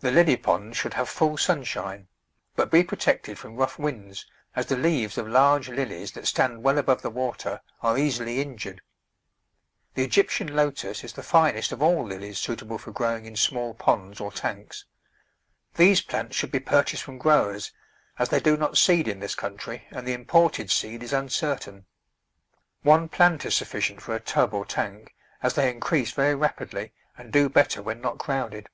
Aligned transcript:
The 0.00 0.10
Lily 0.10 0.34
pond 0.36 0.74
should 0.76 0.94
have 0.94 1.08
full 1.08 1.36
sunshine, 1.36 2.08
but 2.56 2.72
be 2.72 2.82
protected 2.82 3.38
from 3.38 3.54
rough 3.54 3.78
winds, 3.78 4.26
as 4.56 4.66
the 4.66 4.74
leaves 4.74 5.16
of 5.16 5.28
large 5.28 5.68
Lilies 5.68 6.10
that 6.10 6.26
stand 6.26 6.64
well 6.64 6.76
above 6.76 7.02
the 7.02 7.08
water 7.10 7.60
are 7.82 7.96
easily 7.96 8.40
injured. 8.40 8.82
The 9.94 10.04
Egyp 10.08 10.28
tian 10.28 10.56
Lotus 10.56 11.04
is 11.04 11.12
the 11.12 11.22
finest 11.22 11.70
of 11.70 11.80
all 11.80 12.04
Lilies 12.04 12.40
suitable 12.40 12.78
for 12.78 12.90
grow 12.90 13.16
ing 13.18 13.26
in 13.26 13.36
small 13.36 13.74
ponds 13.74 14.20
or 14.20 14.32
tanks. 14.32 14.86
These 15.76 16.00
plants 16.00 16.34
should 16.34 16.50
be 16.50 16.58
purchased 16.58 17.04
from 17.04 17.16
growers, 17.18 17.70
as 18.18 18.28
they 18.28 18.40
do 18.40 18.56
not 18.56 18.76
seed 18.76 19.06
in 19.06 19.20
this 19.20 19.36
country 19.36 19.84
and 19.92 20.04
the 20.04 20.14
imported 20.14 20.68
seed 20.72 21.04
is 21.04 21.12
uncertain. 21.12 21.86
One 22.82 23.08
plant 23.08 23.44
is 23.46 23.54
sufficient 23.54 24.02
for 24.02 24.16
a 24.16 24.20
tub 24.20 24.52
or 24.52 24.64
tank, 24.66 25.14
as 25.44 25.54
they 25.54 25.70
increase 25.70 26.10
very 26.10 26.34
rapidly 26.34 26.92
and 27.16 27.32
do 27.32 27.48
better 27.48 27.80
when 27.80 28.00
not 28.00 28.18
crowded. 28.18 28.68